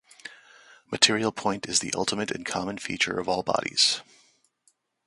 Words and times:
Material 0.89 1.31
point 1.31 1.67
is 1.69 1.77
the 1.79 1.93
ultimate 1.95 2.31
and 2.31 2.43
common 2.43 2.79
feature 2.79 3.19
of 3.19 3.29
all 3.29 3.43
bodies. 3.43 4.01